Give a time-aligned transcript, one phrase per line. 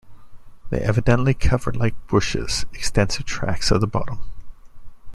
[0.71, 4.31] They evidently cover like bushes extensive tracts of the bottom.